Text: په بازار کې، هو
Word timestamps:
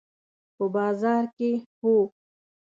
په 0.55 0.65
بازار 0.75 1.23
کې، 1.37 1.51
هو 1.79 1.97